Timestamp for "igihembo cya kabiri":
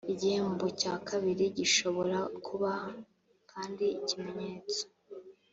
0.13-1.45